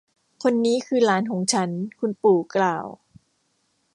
[0.43, 1.69] คนนี้คือหลานของฉัน
[1.99, 2.87] คุณปู่กล่าว